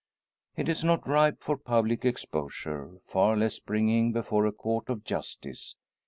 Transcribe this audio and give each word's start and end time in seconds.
It 0.57 0.67
is 0.67 0.83
not 0.83 1.07
ripe 1.07 1.43
for 1.43 1.55
public 1.57 2.05
exposure, 2.05 2.89
far 3.05 3.37
less 3.37 3.59
bringing 3.59 4.11
before 4.11 4.47
a 4.47 4.51
court 4.51 4.89
of 4.89 5.03
justice. 5.03 5.75